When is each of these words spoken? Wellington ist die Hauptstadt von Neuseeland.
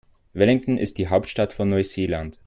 Wellington 0.33 0.77
ist 0.79 0.97
die 0.97 1.09
Hauptstadt 1.09 1.53
von 1.53 1.69
Neuseeland. 1.69 2.39